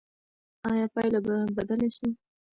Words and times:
ایا 0.69 0.85
پایله 0.93 1.19
به 1.25 1.35
بدله 1.57 1.87
شي؟ 1.95 2.07